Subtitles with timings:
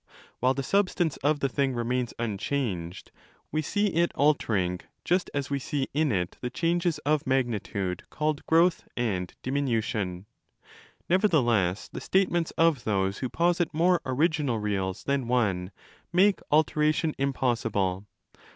[0.39, 3.11] While the sub stance of the thing remains unchanged,
[3.51, 8.43] we see it 'altering' just as we see in it the changes of magnitude called
[8.47, 10.25] 'growth' and 'diminution'.
[11.07, 15.69] Nevertheless, the statements of those who posit more' original reals' than one
[16.11, 18.07] make' alteration' impossible.